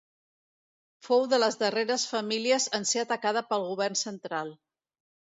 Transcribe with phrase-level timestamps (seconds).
[1.07, 4.51] Fou de les darreres famílies en ser atacada pel govern central.